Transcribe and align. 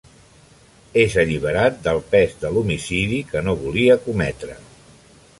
És 1.01 1.17
alliberat 1.23 1.75
del 1.87 2.01
pes 2.13 2.33
de 2.43 2.51
l'homicidi 2.55 3.19
que 3.33 3.43
no 3.49 3.55
volia 3.65 3.99
cometre. 4.07 4.57